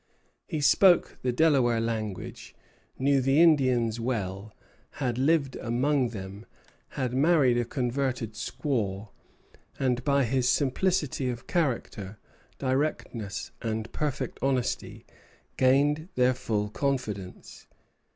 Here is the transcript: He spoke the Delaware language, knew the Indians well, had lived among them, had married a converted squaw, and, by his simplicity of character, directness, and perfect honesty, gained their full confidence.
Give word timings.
He 0.47 0.61
spoke 0.61 1.19
the 1.21 1.31
Delaware 1.31 1.79
language, 1.79 2.55
knew 2.97 3.21
the 3.21 3.39
Indians 3.39 3.99
well, 3.99 4.51
had 4.93 5.19
lived 5.19 5.57
among 5.57 6.09
them, 6.09 6.47
had 6.97 7.13
married 7.13 7.55
a 7.59 7.65
converted 7.65 8.33
squaw, 8.33 9.09
and, 9.77 10.03
by 10.03 10.23
his 10.23 10.49
simplicity 10.49 11.29
of 11.29 11.45
character, 11.45 12.17
directness, 12.57 13.51
and 13.61 13.91
perfect 13.91 14.39
honesty, 14.41 15.05
gained 15.55 16.09
their 16.15 16.33
full 16.33 16.69
confidence. 16.69 17.67